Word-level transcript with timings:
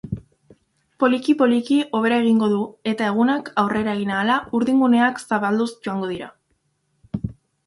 Poliki-poliki 1.01 1.77
hobera 1.99 2.17
egingo 2.23 2.49
du 2.53 2.61
eta 2.93 3.09
egunak 3.11 3.51
aurrera 3.65 3.95
egin 3.99 4.15
ahala 4.15 4.39
urdinguneak 4.61 5.23
zabalduz 5.27 5.69
joango 5.89 6.11
dira. 6.15 6.33